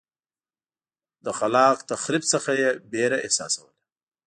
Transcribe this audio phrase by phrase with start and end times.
[1.25, 3.73] له خلاق تخریب څخه یې وېره احساسوله.